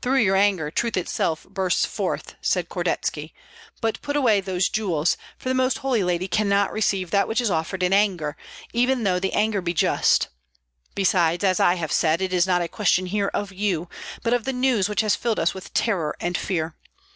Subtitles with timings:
[0.00, 3.32] "Through your anger truth itself bursts forth," said Kordetski;
[3.80, 7.50] "but put away those jewels, for the Most Holy Lady cannot receive that which is
[7.50, 8.36] offered in anger,
[8.72, 10.28] even though the anger be just;
[10.94, 13.88] besides, as I have said, it is not a question here of you,
[14.22, 16.76] but of the news which has filled us with terror and fear.